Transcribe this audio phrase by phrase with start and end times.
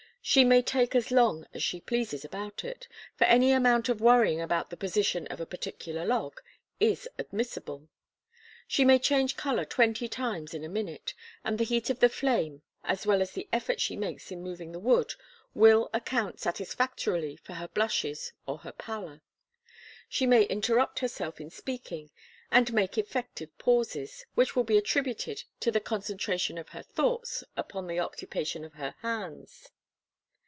[0.23, 4.39] She may take as long as she pleases about it, for any amount of worrying
[4.39, 6.39] about the position of a particular log
[6.79, 7.89] is admissible.
[8.67, 12.61] She may change colour twenty times in a minute, and the heat of the flame
[12.83, 15.15] as well as the effort she makes in moving the wood
[15.55, 19.23] will account satisfactorily for her blushes or her pallor.
[20.07, 22.11] She may interrupt herself in speaking,
[22.51, 27.87] and make effective pauses, which will be attributed to the concentration of her thoughts upon
[27.87, 29.69] the occupation of her hands.